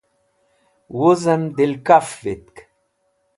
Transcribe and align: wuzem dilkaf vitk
wuzem 0.95 1.43
dilkaf 1.57 2.07
vitk 2.23 2.55